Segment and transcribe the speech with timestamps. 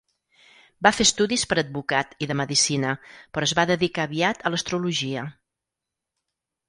[0.85, 2.95] Va fer estudis per advocat i de medicina,
[3.33, 5.31] però es va dedicar aviat a l'astrologia.